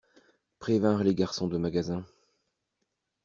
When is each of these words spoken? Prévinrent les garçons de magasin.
Prévinrent 0.57 1.03
les 1.03 1.13
garçons 1.13 1.45
de 1.45 1.59
magasin. 1.59 2.03